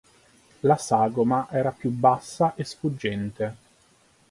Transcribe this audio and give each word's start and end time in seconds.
La 0.61 0.77
sagoma 0.77 1.47
era 1.51 1.69
più 1.69 1.91
bassa 1.91 2.55
e 2.55 2.63
sfuggente. 2.63 3.55